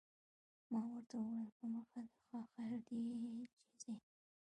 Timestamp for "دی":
2.87-3.01